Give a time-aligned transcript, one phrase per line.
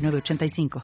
[0.00, 0.82] 906985.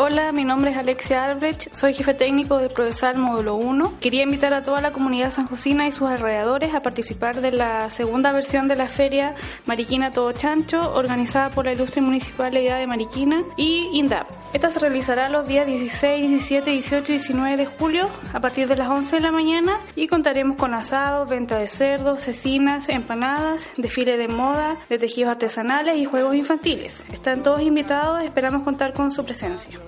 [0.00, 3.98] Hola, mi nombre es Alexia Albrecht, soy jefe técnico de Prodesal Módulo 1.
[3.98, 8.30] Quería invitar a toda la comunidad sanjosina y sus alrededores a participar de la segunda
[8.30, 9.34] versión de la feria
[9.66, 14.28] Mariquina Todo Chancho, organizada por la Ilustre Municipalidad de Mariquina y INDAP.
[14.52, 18.76] Esta se realizará los días 16, 17, 18 y 19 de julio a partir de
[18.76, 24.16] las 11 de la mañana y contaremos con asados, venta de cerdos, cecinas, empanadas, desfile
[24.16, 27.04] de moda, de tejidos artesanales y juegos infantiles.
[27.12, 29.78] Están todos invitados, esperamos contar con su presencia.